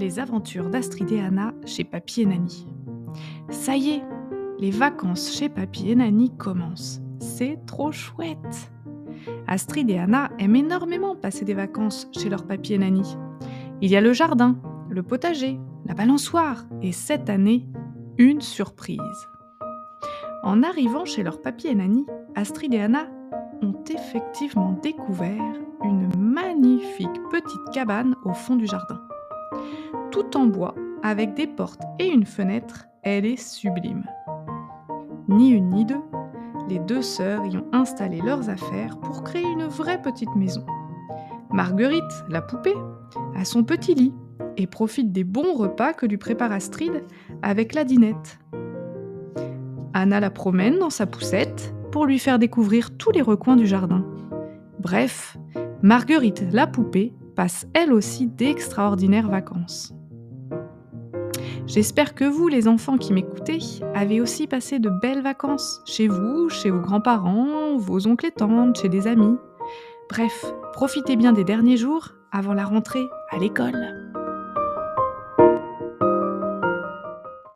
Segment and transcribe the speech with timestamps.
[0.00, 2.66] les aventures d'Astrid et Anna chez Papy et Nani.
[3.50, 4.02] Ça y est,
[4.58, 7.02] les vacances chez Papy et Nani commencent.
[7.20, 8.72] C'est trop chouette.
[9.46, 13.14] Astrid et Anna aiment énormément passer des vacances chez leur papy et Nani.
[13.82, 14.56] Il y a le jardin,
[14.88, 17.66] le potager, la balançoire et cette année,
[18.16, 18.98] une surprise.
[20.42, 23.06] En arrivant chez leur papy et Nani, Astrid et Anna
[23.60, 25.54] ont effectivement découvert
[25.84, 29.02] une magnifique petite cabane au fond du jardin.
[30.10, 34.04] Tout en bois, avec des portes et une fenêtre, elle est sublime.
[35.28, 36.02] Ni une ni deux,
[36.68, 40.64] les deux sœurs y ont installé leurs affaires pour créer une vraie petite maison.
[41.52, 42.76] Marguerite, la poupée,
[43.34, 44.14] a son petit lit
[44.56, 47.04] et profite des bons repas que lui prépare Astrid
[47.42, 48.38] avec la dinette.
[49.94, 54.04] Anna la promène dans sa poussette pour lui faire découvrir tous les recoins du jardin.
[54.78, 55.36] Bref,
[55.82, 57.14] Marguerite la poupée
[57.74, 59.94] elle aussi d'extraordinaires vacances.
[61.66, 63.58] J'espère que vous, les enfants qui m'écoutez,
[63.94, 68.80] avez aussi passé de belles vacances chez vous, chez vos grands-parents, vos oncles et tantes,
[68.80, 69.36] chez des amis.
[70.08, 74.09] Bref, profitez bien des derniers jours avant la rentrée à l'école.